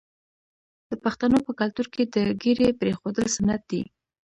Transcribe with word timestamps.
د 0.89 0.91
پښتنو 1.03 1.37
په 1.45 1.51
کلتور 1.59 1.87
کې 1.93 2.03
د 2.13 2.15
ږیرې 2.41 2.69
پریښودل 2.81 3.25
سنت 3.35 3.61
دي. 3.71 3.81